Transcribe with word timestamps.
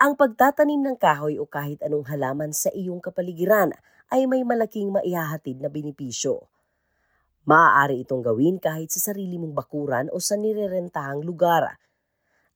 Ang 0.00 0.16
pagtatanim 0.16 0.80
ng 0.80 0.96
kahoy 0.96 1.36
o 1.36 1.44
kahit 1.44 1.84
anong 1.84 2.08
halaman 2.08 2.56
sa 2.56 2.72
iyong 2.72 3.04
kapaligiran 3.04 3.68
ay 4.08 4.24
may 4.24 4.40
malaking 4.40 4.88
maihahatid 4.88 5.60
na 5.60 5.68
benepisyo. 5.68 6.48
Maaari 7.44 8.00
itong 8.00 8.24
gawin 8.24 8.56
kahit 8.56 8.88
sa 8.88 9.12
sarili 9.12 9.36
mong 9.36 9.52
bakuran 9.52 10.08
o 10.08 10.16
sa 10.16 10.40
nirerentahang 10.40 11.20
lugar. 11.20 11.76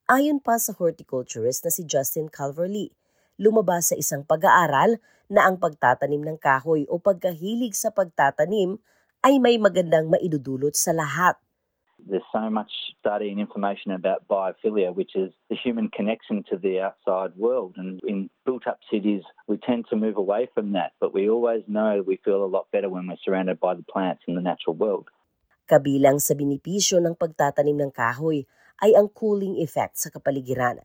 Ayon 0.09 0.41
pa 0.41 0.57
sa 0.57 0.73
horticulturist 0.73 1.61
na 1.61 1.69
si 1.69 1.85
Justin 1.85 2.33
Calverley, 2.33 2.89
lumabas 3.37 3.93
sa 3.93 3.95
isang 4.01 4.25
pag-aaral 4.25 4.97
na 5.29 5.45
ang 5.45 5.61
pagtatanim 5.61 6.25
ng 6.25 6.41
kahoy 6.41 6.89
o 6.89 6.97
pagkahilig 6.97 7.77
sa 7.77 7.93
pagtatanim 7.93 8.81
ay 9.21 9.37
may 9.37 9.61
magandang 9.61 10.09
maidudulot 10.09 10.73
sa 10.73 10.97
lahat. 10.97 11.37
There's 12.05 12.25
so 12.29 12.53
much 12.53 12.69
study 13.01 13.33
and 13.33 13.41
information 13.41 13.89
about 13.91 14.29
biophilia, 14.29 14.93
which 14.93 15.17
is 15.17 15.33
the 15.49 15.57
human 15.57 15.89
connection 15.89 16.45
to 16.53 16.57
the 16.57 16.85
outside 16.85 17.33
world. 17.35 17.73
And 17.81 17.99
in 18.05 18.29
built 18.45 18.69
up 18.69 18.77
cities, 18.93 19.25
we 19.49 19.57
tend 19.57 19.89
to 19.89 19.97
move 19.97 20.17
away 20.17 20.47
from 20.53 20.77
that, 20.77 20.93
but 21.01 21.17
we 21.17 21.25
always 21.29 21.65
know 21.65 22.05
we 22.05 22.21
feel 22.21 22.45
a 22.45 22.49
lot 22.49 22.69
better 22.69 22.89
when 22.89 23.09
we're 23.09 23.17
surrounded 23.25 23.59
by 23.59 23.73
the 23.73 23.81
plants 23.83 24.21
in 24.29 24.37
the 24.37 24.45
natural 24.45 24.77
world. 24.77 25.09
Kabilang 25.65 26.21
sa 26.21 26.37
binipisyo 26.37 27.01
ng 27.01 27.17
pagtatanim 27.17 27.89
ng 27.89 27.91
kahoy 27.91 28.45
ay 28.85 28.93
ang 28.93 29.09
cooling 29.09 29.57
effect 29.57 29.97
sa 29.97 30.13
kapaligiran 30.13 30.77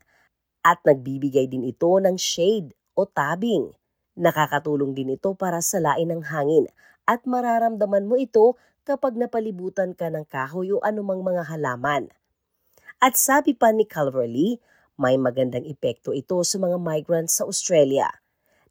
at 0.65 0.81
nagbibigay 0.81 1.45
din 1.45 1.69
ito 1.69 1.89
ng 2.01 2.17
shade 2.17 2.73
o 2.97 3.05
tabing. 3.05 3.73
Nakakatulong 4.17 4.97
din 4.97 5.13
ito 5.17 5.37
para 5.37 5.61
salain 5.61 6.09
ng 6.09 6.25
hangin 6.25 6.65
at 7.05 7.25
mararamdaman 7.29 8.09
mo 8.09 8.17
ito 8.17 8.57
kapag 8.81 9.13
napalibutan 9.17 9.93
ka 9.93 10.09
ng 10.09 10.25
kahoy 10.25 10.73
o 10.73 10.81
anumang 10.81 11.21
mga 11.21 11.45
halaman. 11.53 12.09
At 13.01 13.17
sabi 13.17 13.53
pa 13.57 13.73
ni 13.73 13.85
Calverley, 13.85 14.61
may 15.01 15.17
magandang 15.17 15.65
epekto 15.65 16.13
ito 16.13 16.37
sa 16.45 16.61
mga 16.61 16.77
migrants 16.77 17.41
sa 17.41 17.49
Australia. 17.49 18.09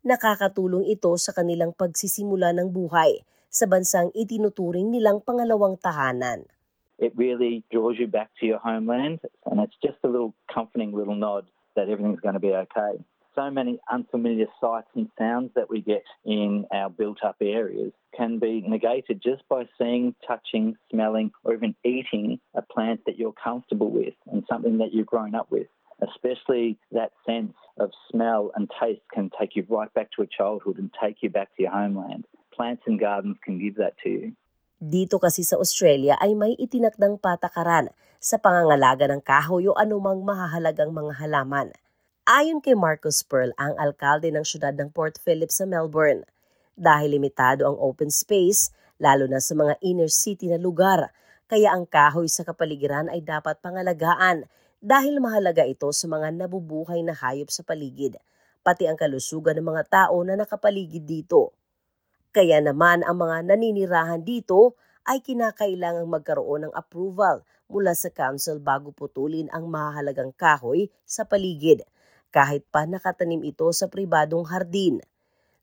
Nakakatulong 0.06 0.86
ito 0.86 1.10
sa 1.18 1.34
kanilang 1.34 1.74
pagsisimula 1.74 2.54
ng 2.54 2.70
buhay 2.70 3.26
sa 3.50 3.66
bansang 3.66 4.14
itinuturing 4.14 4.94
nilang 4.94 5.18
pangalawang 5.20 5.74
tahanan. 5.76 6.46
It 7.02 7.16
really 7.18 7.66
draws 7.74 7.98
you 7.98 8.06
back 8.06 8.30
to 8.38 8.46
your 8.46 8.62
homeland 8.62 9.24
and 9.50 9.58
it's 9.58 9.74
just 9.82 9.98
a 10.06 10.08
little 10.08 10.36
comforting 10.46 10.94
little 10.94 11.18
nod 11.18 11.50
that 11.74 11.90
everything's 11.90 12.22
going 12.22 12.38
to 12.38 12.42
be 12.42 12.54
okay. 12.54 13.02
So 13.34 13.50
many 13.50 13.78
unfamiliar 13.90 14.46
sights 14.60 14.90
and 14.94 15.08
sounds 15.16 15.52
that 15.54 15.70
we 15.70 15.80
get 15.80 16.02
in 16.24 16.66
our 16.72 16.90
built 16.90 17.22
up 17.22 17.36
areas 17.40 17.92
can 18.16 18.38
be 18.38 18.60
negated 18.66 19.22
just 19.22 19.46
by 19.48 19.68
seeing, 19.78 20.14
touching, 20.26 20.74
smelling, 20.90 21.30
or 21.44 21.54
even 21.54 21.76
eating 21.84 22.40
a 22.54 22.62
plant 22.62 23.00
that 23.06 23.18
you're 23.18 23.36
comfortable 23.38 23.90
with 23.90 24.14
and 24.26 24.42
something 24.50 24.78
that 24.78 24.92
you've 24.92 25.06
grown 25.06 25.34
up 25.34 25.46
with. 25.50 25.68
Especially 26.02 26.76
that 26.90 27.12
sense 27.24 27.54
of 27.78 27.90
smell 28.10 28.50
and 28.56 28.68
taste 28.82 29.06
can 29.14 29.30
take 29.38 29.54
you 29.54 29.64
right 29.68 29.92
back 29.94 30.10
to 30.16 30.22
a 30.22 30.26
childhood 30.26 30.78
and 30.78 30.90
take 30.98 31.22
you 31.22 31.30
back 31.30 31.54
to 31.56 31.62
your 31.62 31.72
homeland. 31.72 32.26
Plants 32.52 32.82
and 32.86 32.98
gardens 32.98 33.36
can 33.44 33.60
give 33.60 33.76
that 33.76 33.94
to 34.02 34.08
you. 34.10 34.26
Dito 34.80 35.20
kasi 35.20 35.44
sa 35.44 35.60
Australia 35.60 36.16
ay 36.18 36.32
may 36.32 36.56
itinakdang 36.56 37.20
patakaran 37.20 37.92
sa 38.16 38.40
pangangalaga 38.40 39.06
ng 39.12 39.20
kahoy 39.20 39.68
o 39.68 39.76
anumang 39.76 40.24
mahahalagang 40.24 40.88
mga 40.88 41.20
halaman. 41.20 41.76
Ayon 42.30 42.62
kay 42.62 42.78
Marcus 42.78 43.26
Pearl, 43.26 43.50
ang 43.58 43.74
alkalde 43.74 44.30
ng 44.30 44.46
syudad 44.46 44.70
ng 44.78 44.94
Port 44.94 45.18
Phillip 45.18 45.50
sa 45.50 45.66
Melbourne, 45.66 46.22
dahil 46.78 47.18
limitado 47.18 47.66
ang 47.66 47.74
open 47.74 48.06
space, 48.06 48.70
lalo 49.02 49.26
na 49.26 49.42
sa 49.42 49.58
mga 49.58 49.74
inner 49.82 50.06
city 50.06 50.46
na 50.46 50.54
lugar, 50.54 51.10
kaya 51.50 51.74
ang 51.74 51.90
kahoy 51.90 52.30
sa 52.30 52.46
kapaligiran 52.46 53.10
ay 53.10 53.18
dapat 53.18 53.58
pangalagaan 53.58 54.46
dahil 54.78 55.18
mahalaga 55.18 55.66
ito 55.66 55.90
sa 55.90 56.06
mga 56.06 56.30
nabubuhay 56.38 57.02
na 57.02 57.18
hayop 57.18 57.50
sa 57.50 57.66
paligid, 57.66 58.14
pati 58.62 58.86
ang 58.86 58.94
kalusugan 58.94 59.58
ng 59.58 59.66
mga 59.66 59.90
tao 59.90 60.22
na 60.22 60.38
nakapaligid 60.38 61.02
dito. 61.02 61.50
Kaya 62.30 62.62
naman 62.62 63.02
ang 63.10 63.18
mga 63.18 63.42
naninirahan 63.42 64.22
dito 64.22 64.78
ay 65.02 65.18
kinakailangang 65.18 66.06
magkaroon 66.06 66.70
ng 66.70 66.72
approval 66.78 67.42
mula 67.66 67.90
sa 67.98 68.06
council 68.14 68.62
bago 68.62 68.94
putulin 68.94 69.50
ang 69.50 69.66
mahalagang 69.66 70.30
kahoy 70.30 70.94
sa 71.02 71.26
paligid, 71.26 71.82
kahit 72.30 72.64
pa 72.70 72.86
nakatanim 72.86 73.42
ito 73.44 73.66
sa 73.74 73.90
pribadong 73.90 74.46
hardin. 74.46 75.02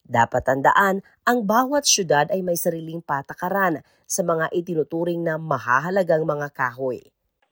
Dapat 0.07 0.41
tandaan, 0.43 1.03
ang 1.27 1.43
bawat 1.43 1.83
syudad 1.83 2.31
ay 2.31 2.39
may 2.39 2.55
sariling 2.55 3.03
patakaran 3.03 3.83
sa 4.07 4.23
mga 4.23 4.47
itinuturing 4.55 5.19
na 5.19 5.35
mahahalagang 5.35 6.23
mga 6.23 6.47
kahoy. 6.55 7.03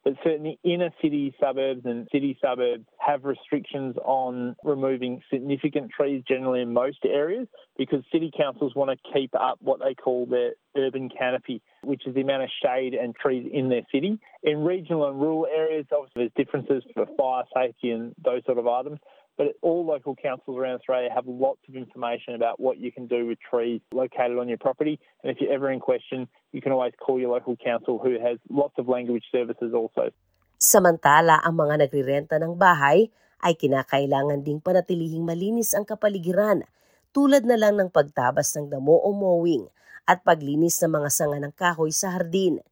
But 0.06 0.14
certainly 0.24 0.60
inner 0.64 0.92
city 1.02 1.36
suburbs 1.42 1.82
and 1.84 2.08
city 2.12 2.38
suburbs 2.40 2.86
have 3.00 3.26
restrictions 3.26 3.96
on 4.06 4.56
removing 4.64 5.20
significant 5.34 5.90
trees 5.90 6.24
generally 6.28 6.62
in 6.62 6.72
most 6.72 7.00
areas 7.04 7.48
because 7.76 8.04
city 8.12 8.32
councils 8.38 8.76
want 8.76 8.92
to 8.92 9.12
keep 9.12 9.32
up 9.34 9.58
what 9.62 9.80
they 9.84 9.96
call 9.96 10.28
their 10.28 10.52
urban 10.78 11.10
canopy, 11.10 11.60
which 11.84 12.06
is 12.06 12.14
the 12.14 12.22
amount 12.22 12.44
of 12.44 12.50
shade 12.64 12.94
and 12.94 13.16
trees 13.16 13.50
in 13.52 13.68
their 13.70 13.82
city. 13.92 14.20
In 14.44 14.64
regional 14.64 15.10
and 15.10 15.20
rural 15.20 15.48
areas, 15.48 15.88
obviously 15.92 16.32
there's 16.36 16.46
differences 16.46 16.84
for 16.94 17.08
fire 17.18 17.44
safety 17.56 17.90
and 17.90 18.14
those 18.24 18.46
sort 18.46 18.60
of 18.60 18.68
items. 18.68 19.00
But 19.36 19.60
all 19.60 19.84
local 19.84 20.16
councils 20.16 20.56
around 20.56 20.80
Australia 20.80 21.12
have 21.12 21.28
lots 21.28 21.60
of 21.68 21.76
information 21.76 22.40
about 22.40 22.56
what 22.56 22.80
you 22.80 22.88
can 22.88 23.04
do 23.04 23.28
with 23.28 23.36
trees 23.44 23.84
located 23.92 24.40
on 24.40 24.48
your 24.48 24.58
property. 24.58 24.96
And 25.24 25.28
if 25.28 25.44
you're 25.44 25.52
ever 25.52 25.68
in 25.68 25.84
question, 25.84 26.32
you 26.56 26.64
can 26.64 26.72
always 26.72 26.96
call 26.96 27.20
your 27.20 27.36
local 27.36 27.60
council 27.60 28.00
who 28.00 28.16
has 28.16 28.40
lots 28.48 28.80
of 28.80 28.88
language 28.88 29.28
services 29.28 29.76
also. 29.76 30.16
Samantala, 30.56 31.44
ang 31.44 31.60
mga 31.60 31.84
nagrirenta 31.84 32.40
ng 32.40 32.56
bahay 32.56 33.12
ay 33.44 33.60
kinakailangan 33.60 34.40
ding 34.48 34.64
panatilihing 34.64 35.28
malinis 35.28 35.76
ang 35.76 35.84
kapaligiran 35.84 36.64
tulad 37.12 37.44
na 37.44 37.60
lang 37.60 37.76
ng 37.76 37.92
pagtabas 37.92 38.56
ng 38.56 38.72
damo 38.72 39.04
o 39.04 39.12
mowing 39.12 39.68
at 40.08 40.24
paglinis 40.24 40.80
ng 40.80 40.96
mga 40.96 41.10
sanga 41.12 41.44
ng 41.44 41.52
kahoy 41.52 41.92
sa 41.92 42.16
hardin. 42.16 42.64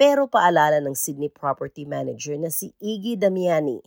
Pero 0.00 0.24
paalala 0.24 0.80
ng 0.80 0.96
Sydney 0.96 1.28
Property 1.28 1.84
Manager 1.84 2.34
na 2.40 2.48
si 2.48 2.72
Iggy 2.80 3.20
Damiani, 3.20 3.84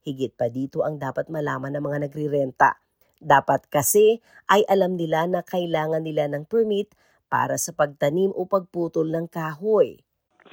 Higit 0.00 0.32
pa 0.32 0.48
dito 0.48 0.80
ang 0.80 0.96
dapat 0.96 1.28
malaman 1.28 1.76
ng 1.76 1.84
mga 1.84 1.98
nagrirenta. 2.08 2.80
Dapat 3.20 3.68
kasi 3.68 4.24
ay 4.48 4.64
alam 4.64 4.96
nila 4.96 5.28
na 5.28 5.44
kailangan 5.44 6.00
nila 6.00 6.24
ng 6.32 6.48
permit 6.48 6.96
para 7.28 7.60
sa 7.60 7.76
pagtanim 7.76 8.32
o 8.32 8.48
pagputol 8.48 9.12
ng 9.12 9.28
kahoy. 9.28 10.00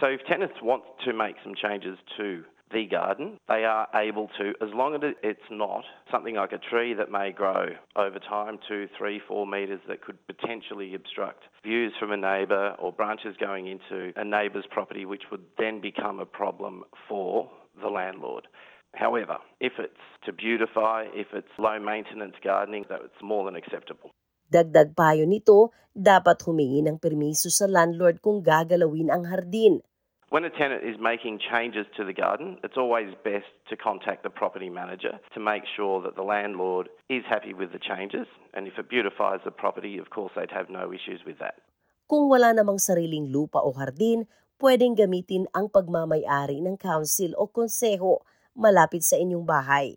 So 0.03 0.11
if 0.11 0.21
tenants 0.27 0.59
want 0.61 0.83
to 1.07 1.15
make 1.15 1.39
some 1.41 1.55
changes 1.55 1.97
to 2.19 2.43
the 2.71 2.85
garden, 2.85 3.39
they 3.47 3.63
are 3.63 3.87
able 3.95 4.27
to, 4.37 4.51
as 4.59 4.69
long 4.75 4.93
as 4.95 5.01
it's 5.23 5.49
not 5.49 5.83
something 6.11 6.35
like 6.35 6.51
a 6.51 6.59
tree 6.59 6.93
that 6.93 7.09
may 7.09 7.31
grow 7.31 7.71
over 7.95 8.19
time, 8.19 8.59
two, 8.67 8.87
three, 8.97 9.21
four 9.25 9.47
metres 9.47 9.79
that 9.87 10.03
could 10.03 10.19
potentially 10.27 10.93
obstruct 10.93 11.43
views 11.63 11.93
from 11.99 12.11
a 12.11 12.17
neighbour 12.17 12.75
or 12.79 12.91
branches 12.91 13.35
going 13.39 13.67
into 13.67 14.11
a 14.15 14.25
neighbour's 14.25 14.67
property, 14.69 15.05
which 15.05 15.23
would 15.31 15.43
then 15.57 15.79
become 15.79 16.19
a 16.19 16.25
problem 16.25 16.83
for 17.07 17.49
the 17.81 17.87
landlord. 17.87 18.47
However, 18.95 19.37
if 19.59 19.73
it's 19.79 20.05
to 20.25 20.31
beautify, 20.31 21.07
if 21.13 21.27
it's 21.33 21.51
low 21.57 21.79
maintenance 21.79 22.35
gardening, 22.43 22.85
that's 22.89 23.19
more 23.21 23.45
than 23.45 23.55
acceptable. 23.55 24.11
Dagdag 24.47 24.95
payo 24.95 25.27
nito, 25.27 25.75
dapat 25.91 26.39
humingi 26.47 26.79
ng 26.87 27.01
permiso 27.03 27.51
sa 27.51 27.67
landlord 27.67 28.23
kung 28.23 28.39
gagalawin 28.39 29.11
ang 29.11 29.27
hardin. 29.27 29.83
When 30.27 30.43
a 30.43 30.51
tenant 30.51 30.83
is 30.83 30.99
making 30.99 31.39
changes 31.39 31.87
to 31.95 32.03
the 32.03 32.11
garden, 32.11 32.59
it's 32.59 32.75
always 32.75 33.15
best 33.23 33.47
to 33.71 33.79
contact 33.79 34.27
the 34.27 34.31
property 34.31 34.67
manager 34.67 35.23
to 35.31 35.39
make 35.39 35.63
sure 35.63 36.03
that 36.03 36.19
the 36.19 36.27
landlord 36.27 36.91
is 37.07 37.23
happy 37.27 37.55
with 37.55 37.71
the 37.71 37.79
changes. 37.79 38.27
And 38.51 38.67
if 38.67 38.75
it 38.75 38.91
beautifies 38.91 39.39
the 39.47 39.55
property, 39.55 39.95
of 39.95 40.11
course, 40.11 40.35
they'd 40.35 40.51
have 40.51 40.67
no 40.67 40.91
issues 40.91 41.23
with 41.23 41.39
that. 41.39 41.63
Kung 42.11 42.27
wala 42.27 42.51
namang 42.51 42.79
sariling 42.79 43.31
lupa 43.31 43.63
o 43.63 43.71
hardin, 43.71 44.27
pwedeng 44.59 44.99
gamitin 44.99 45.47
ang 45.55 45.71
pagmamayari 45.71 46.59
ng 46.59 46.75
council 46.75 47.31
o 47.39 47.47
konseho 47.47 48.23
malapit 48.57 49.05
sa 49.05 49.21
inyong 49.21 49.45
bahay. 49.45 49.93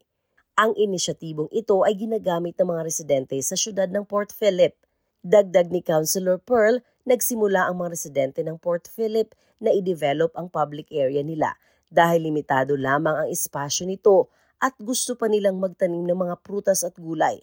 Ang 0.61 0.77
inisyatibong 0.77 1.49
ito 1.49 1.81
ay 1.81 1.97
ginagamit 1.97 2.53
ng 2.61 2.69
mga 2.69 2.85
residente 2.85 3.41
sa 3.41 3.57
syudad 3.57 3.89
ng 3.89 4.05
Port 4.05 4.29
Phillip. 4.37 4.77
Dagdag 5.25 5.73
ni 5.73 5.81
Councilor 5.81 6.37
Pearl, 6.37 6.85
nagsimula 7.09 7.65
ang 7.65 7.81
mga 7.81 7.97
residente 7.97 8.41
ng 8.45 8.61
Port 8.61 8.85
Phillip 8.85 9.33
na 9.57 9.73
i-develop 9.73 10.37
ang 10.37 10.53
public 10.53 10.93
area 10.93 11.25
nila 11.25 11.57
dahil 11.89 12.29
limitado 12.29 12.77
lamang 12.77 13.25
ang 13.25 13.29
espasyo 13.33 13.89
nito 13.89 14.29
at 14.61 14.77
gusto 14.77 15.17
pa 15.17 15.27
nilang 15.27 15.56
magtanim 15.56 16.05
ng 16.05 16.21
mga 16.29 16.37
prutas 16.45 16.85
at 16.85 16.93
gulay 17.01 17.41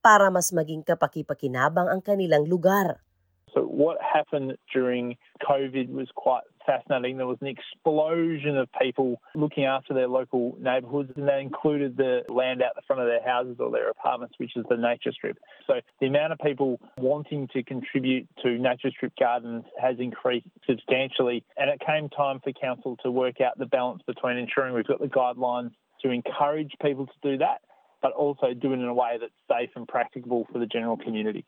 para 0.00 0.30
mas 0.30 0.54
maging 0.54 0.86
kapakipakinabang 0.86 1.90
ang 1.90 2.00
kanilang 2.00 2.46
lugar. 2.46 3.02
So 3.50 3.66
what 3.66 3.98
happened 3.98 4.54
during 4.70 5.18
COVID 5.42 5.90
was 5.90 6.06
quite 6.14 6.46
fascinating. 6.70 7.16
There 7.16 7.26
was 7.26 7.38
an 7.40 7.48
explosion 7.48 8.56
of 8.56 8.68
people 8.80 9.20
looking 9.34 9.64
after 9.64 9.92
their 9.92 10.06
local 10.06 10.56
neighbourhoods, 10.60 11.12
and 11.16 11.26
that 11.26 11.40
included 11.40 11.96
the 11.96 12.22
land 12.28 12.62
out 12.62 12.76
the 12.76 12.82
front 12.86 13.02
of 13.02 13.08
their 13.08 13.22
houses 13.22 13.56
or 13.58 13.70
their 13.70 13.90
apartments, 13.90 14.34
which 14.38 14.56
is 14.56 14.64
the 14.70 14.76
nature 14.76 15.12
strip. 15.12 15.38
So 15.66 15.80
the 16.00 16.06
amount 16.06 16.32
of 16.32 16.38
people 16.38 16.80
wanting 16.98 17.48
to 17.52 17.62
contribute 17.62 18.28
to 18.42 18.58
nature 18.58 18.90
strip 18.90 19.12
gardens 19.18 19.64
has 19.80 19.96
increased 19.98 20.46
substantially, 20.68 21.44
and 21.56 21.68
it 21.70 21.80
came 21.84 22.08
time 22.08 22.40
for 22.42 22.52
council 22.52 22.96
to 23.02 23.10
work 23.10 23.40
out 23.40 23.58
the 23.58 23.66
balance 23.66 24.02
between 24.06 24.36
ensuring 24.36 24.74
we've 24.74 24.86
got 24.86 25.00
the 25.00 25.08
guidelines 25.08 25.72
to 26.02 26.10
encourage 26.10 26.72
people 26.80 27.06
to 27.06 27.12
do 27.22 27.38
that 27.38 27.60
but 28.02 28.12
also 28.12 28.54
do 28.54 28.72
it 28.72 28.80
in 28.80 28.88
a 28.88 28.94
way 28.94 29.18
that's 29.20 29.32
safe 29.44 29.68
and 29.76 29.86
practicable 29.86 30.48
for 30.50 30.58
the 30.58 30.64
general 30.64 30.96
community. 30.96 31.44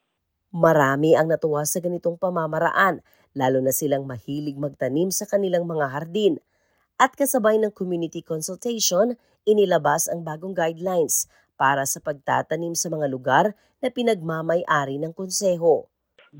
Marami 0.52 1.16
ang 1.16 1.32
natuwa 1.32 1.64
sa 1.64 1.80
ganitong 1.80 2.20
pamamaraan, 2.20 3.00
lalo 3.32 3.60
na 3.64 3.72
silang 3.72 4.04
mahilig 4.04 4.56
magtanim 4.56 5.08
sa 5.12 5.28
kanilang 5.28 5.64
mga 5.68 5.88
hardin. 5.92 6.40
At 7.00 7.16
kasabay 7.16 7.58
ng 7.60 7.72
community 7.72 8.22
consultation, 8.22 9.16
inilabas 9.48 10.06
ang 10.06 10.22
bagong 10.22 10.54
guidelines 10.54 11.26
para 11.56 11.84
sa 11.88 11.98
pagtatanim 11.98 12.76
sa 12.76 12.92
mga 12.92 13.06
lugar 13.10 13.44
na 13.82 13.88
pinagmamay-ari 13.90 15.00
ng 15.02 15.10
konseho. 15.10 15.88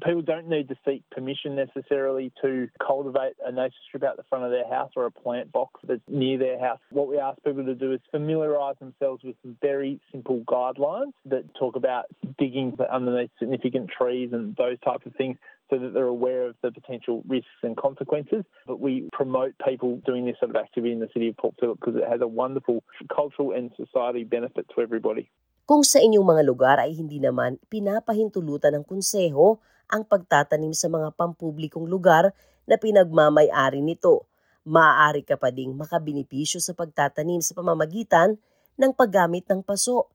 People 0.01 0.23
don't 0.23 0.49
need 0.49 0.69
to 0.69 0.77
seek 0.87 1.03
permission 1.11 1.55
necessarily 1.55 2.33
to 2.41 2.69
cultivate 2.85 3.35
a 3.45 3.53
nature 3.53 3.75
strip 3.87 4.03
out 4.03 4.17
the 4.17 4.25
front 4.25 4.45
of 4.45 4.51
their 4.51 4.67
house 4.67 4.91
or 4.97 5.05
a 5.05 5.11
plant 5.11 5.53
box 5.53 5.81
that's 5.87 6.01
near 6.09 6.39
their 6.39 6.59
house. 6.59 6.79
What 6.91 7.09
we 7.09 7.19
ask 7.19 7.43
people 7.45 7.65
to 7.65 7.75
do 7.75 7.93
is 7.93 8.01
familiarise 8.11 8.77
themselves 8.81 9.23
with 9.23 9.37
some 9.43 9.57
very 9.61 10.01
simple 10.11 10.41
guidelines 10.49 11.13
that 11.27 11.45
talk 11.55 11.77
about 11.77 12.07
digging 12.39 12.77
underneath 12.91 13.31
significant 13.39 13.91
trees 13.91 14.31
and 14.33 14.57
those 14.57 14.81
types 14.81 15.05
of 15.05 15.15
things 15.17 15.37
so 15.69 15.79
that 15.79 15.95
they're 15.95 16.05
aware 16.05 16.47
of 16.47 16.57
the 16.63 16.71
potential 16.71 17.23
risks 17.29 17.61
and 17.63 17.77
consequences. 17.77 18.45
But 18.67 18.81
we 18.81 19.09
promote 19.13 19.53
people 19.67 20.01
doing 20.05 20.27
this 20.27 20.37
sort 20.39 20.51
of 20.51 20.57
activity 20.57 20.93
in 20.93 21.01
the 21.01 21.09
city 21.13 21.29
of 21.29 21.37
Port 21.37 21.55
Phillip 21.61 21.81
because 21.81 21.97
it 21.97 22.09
has 22.09 22.21
a 22.21 22.27
wonderful 22.27 22.83
cultural 23.15 23.53
and 23.53 23.71
society 23.77 24.25
benefit 24.25 24.67
to 24.75 24.83
everybody. 24.83 25.31
Kung 25.65 25.87
sa 25.87 26.03
inyong 26.03 26.27
mga 26.27 26.43
lugar 26.45 26.77
ay 26.77 26.93
hindi 26.93 27.23
naman 27.23 27.57
pinapahintulutan 27.71 28.77
ng 28.77 28.85
konseho 28.85 29.63
ang 29.93 30.09
pagtatanim 30.09 30.73
sa 30.73 30.89
mga 30.89 31.13
pampublikong 31.13 31.85
lugar 31.85 32.33
na 32.65 32.81
pinagmamay-ari 32.81 33.85
nito, 33.85 34.25
maaari 34.65 35.21
ka 35.21 35.37
pa 35.37 35.53
ding 35.53 35.77
makabinipisyo 35.77 36.65
sa 36.65 36.73
pagtatanim 36.73 37.45
sa 37.45 37.53
pamamagitan 37.53 38.41
ng 38.81 38.93
paggamit 38.97 39.45
ng 39.53 39.61
paso. 39.61 40.09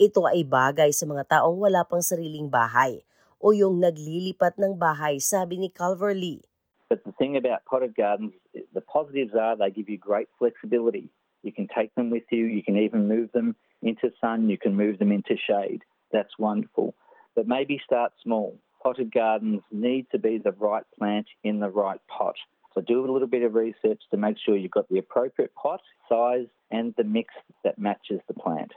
Ito 0.00 0.24
ay 0.24 0.48
bagay 0.48 0.96
sa 0.96 1.04
mga 1.04 1.28
taong 1.28 1.60
wala 1.60 1.84
pang 1.84 2.00
sariling 2.00 2.48
bahay 2.48 3.04
o 3.36 3.52
yung 3.52 3.76
naglilipat 3.76 4.56
ng 4.56 4.80
bahay, 4.80 5.20
sabi 5.20 5.60
ni 5.60 5.68
Calverley. 5.68 6.40
But 6.88 7.04
the 7.04 7.12
thing 7.20 7.36
about 7.36 7.68
potted 7.68 7.92
gardens, 7.92 8.32
the 8.56 8.80
positives 8.80 9.36
are 9.36 9.60
they 9.60 9.68
give 9.68 9.92
you 9.92 10.00
great 10.00 10.32
flexibility. 10.40 11.12
You 11.44 11.52
can 11.52 11.68
take 11.68 11.92
them 11.94 12.08
with 12.08 12.24
you, 12.32 12.48
you 12.48 12.64
can 12.64 12.80
even 12.80 13.06
move 13.06 13.28
them 13.36 13.54
into 13.84 14.08
sun, 14.24 14.48
you 14.48 14.56
can 14.56 14.72
move 14.72 14.96
them 14.96 15.12
into 15.12 15.36
shade. 15.36 15.84
That's 16.16 16.32
wonderful. 16.40 16.96
But 17.36 17.44
maybe 17.46 17.76
start 17.84 18.16
small. 18.24 18.56
Potted 18.88 19.12
gardens 19.12 19.60
need 19.68 20.08
to 20.12 20.18
be 20.18 20.40
the 20.40 20.56
right 20.56 20.88
plant 20.96 21.28
in 21.44 21.60
the 21.60 21.68
right 21.68 22.00
pot. 22.08 22.40
So 22.72 22.80
do 22.80 23.04
a 23.04 23.12
little 23.12 23.28
bit 23.28 23.44
of 23.44 23.52
research 23.52 24.00
to 24.10 24.16
make 24.16 24.40
sure 24.40 24.56
you've 24.56 24.72
got 24.72 24.88
the 24.88 24.96
appropriate 24.96 25.52
pot, 25.52 25.84
size, 26.08 26.48
and 26.70 26.94
the 26.96 27.04
mix 27.04 27.34
that 27.64 27.76
matches 27.76 28.24
the 28.28 28.32
plant. 28.32 28.72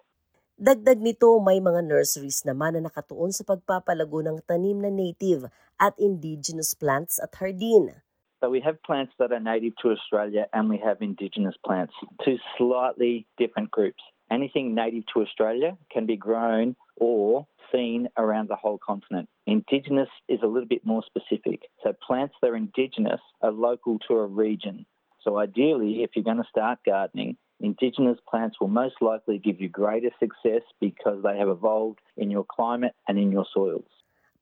Dagdag 0.60 1.00
nito, 1.00 1.40
may 1.40 1.64
mga 1.64 1.88
nurseries 1.88 2.44
naman 2.44 2.76
na 2.76 2.92
nakatuon 2.92 3.32
sa 3.32 3.48
pagpapalago 3.48 4.20
ng 4.20 4.44
tanim 4.44 4.84
na 4.84 4.92
native 4.92 5.48
at 5.80 5.96
indigenous 5.96 6.76
plants 6.76 7.16
at 7.16 7.32
hardin. 7.40 7.96
So 8.44 8.52
we 8.52 8.60
have 8.68 8.84
plants 8.84 9.16
that 9.16 9.32
are 9.32 9.40
native 9.40 9.80
to 9.80 9.96
Australia 9.96 10.52
and 10.52 10.68
we 10.68 10.76
have 10.84 11.00
indigenous 11.00 11.56
plants, 11.64 11.96
two 12.28 12.36
slightly 12.60 13.24
different 13.40 13.72
groups. 13.72 14.04
Anything 14.32 14.74
native 14.74 15.04
to 15.14 15.22
Australia 15.22 15.78
can 15.92 16.08
be 16.08 16.16
grown 16.16 16.80
or 16.96 17.46
seen 17.72 18.08
around 18.16 18.48
the 18.48 18.56
whole 18.56 18.80
continent. 18.80 19.28
Indigenous 19.46 20.08
is 20.30 20.40
a 20.42 20.48
little 20.48 20.68
bit 20.68 20.86
more 20.86 21.04
specific. 21.04 21.68
So 21.84 21.92
plants 21.92 22.36
that 22.42 22.52
are 22.52 22.56
indigenous 22.56 23.20
are 23.42 23.52
local 23.52 24.00
to 24.08 24.16
a 24.16 24.26
region. 24.26 24.86
So 25.24 25.38
ideally, 25.38 26.04
if 26.04 26.16
you're 26.16 26.24
going 26.24 26.42
to 26.42 26.48
start 26.50 26.80
gardening, 26.86 27.36
indigenous 27.60 28.18
plants 28.24 28.58
will 28.60 28.72
most 28.72 28.96
likely 29.02 29.38
give 29.38 29.60
you 29.60 29.70
greater 29.70 30.10
success 30.18 30.64
because 30.80 31.22
they 31.24 31.38
have 31.38 31.50
evolved 31.50 32.00
in 32.18 32.32
your 32.32 32.46
climate 32.48 32.96
and 33.08 33.20
in 33.20 33.32
your 33.32 33.46
soils. 33.54 33.88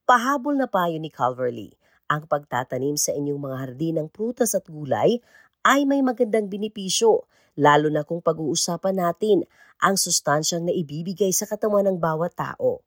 Pahabol 0.09 0.57
na 0.57 0.65
payo 0.65 0.97
ni 0.97 1.13
Calverley, 1.13 1.77
ang 2.09 2.25
pagtatanim 2.25 2.97
sa 2.97 3.13
inyong 3.13 3.37
mga 3.37 3.57
hardin 3.61 3.95
ng 4.01 4.09
prutas 4.09 4.57
at 4.57 4.65
gulay 4.65 5.21
ay 5.61 5.85
may 5.85 6.01
magandang 6.01 6.49
binipisyo, 6.49 7.28
lalo 7.59 7.91
na 7.91 8.07
kung 8.07 8.23
pag-uusapan 8.23 8.95
natin 8.95 9.43
ang 9.83 9.99
sustansyang 9.99 10.63
na 10.63 10.71
ibibigay 10.71 11.35
sa 11.35 11.43
katawan 11.43 11.83
ng 11.91 11.99
bawat 11.99 12.31
tao. 12.39 12.79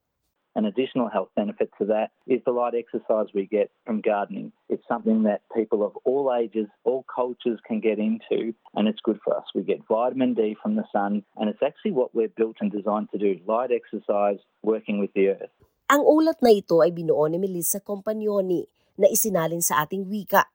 An 0.52 0.68
additional 0.68 1.08
health 1.08 1.32
benefit 1.32 1.72
to 1.80 1.88
that 1.88 2.12
is 2.28 2.44
the 2.44 2.52
light 2.52 2.76
exercise 2.76 3.32
we 3.32 3.48
get 3.48 3.72
from 3.88 4.04
gardening. 4.04 4.52
It's 4.68 4.84
something 4.84 5.24
that 5.24 5.40
people 5.56 5.80
of 5.80 5.96
all 6.04 6.28
ages, 6.28 6.68
all 6.84 7.08
cultures 7.08 7.56
can 7.64 7.80
get 7.80 7.96
into, 7.96 8.52
and 8.76 8.84
it's 8.84 9.00
good 9.00 9.16
for 9.24 9.32
us. 9.32 9.48
We 9.56 9.64
get 9.64 9.80
vitamin 9.88 10.36
D 10.36 10.52
from 10.60 10.76
the 10.76 10.84
sun, 10.92 11.24
and 11.40 11.48
it's 11.48 11.64
actually 11.64 11.96
what 11.96 12.12
we're 12.12 12.32
built 12.36 12.60
and 12.60 12.68
designed 12.68 13.08
to 13.16 13.18
do 13.20 13.40
light 13.48 13.72
exercise, 13.72 14.44
working 14.60 15.00
with 15.00 15.16
the 15.16 15.32
earth. 15.32 15.52
Ang 15.88 16.04
ulat 16.04 16.44
na 16.44 16.52
ito 16.52 16.84
ay 16.84 16.92
binuo 16.92 17.24
ni 17.32 17.40
Melissa 17.40 17.80
Compagnoni 17.80 18.68
na 19.00 19.08
isinalin 19.08 19.64
sa 19.64 19.80
ating 19.80 20.04
wika. 20.04 20.52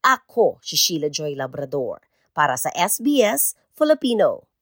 Ako 0.00 0.56
si 0.64 0.76
Sheila 0.76 1.12
Joy 1.12 1.36
Labrador 1.36 2.00
para 2.34 2.58
sa 2.58 2.68
SBS 2.74 3.54
Filipino. 3.72 4.53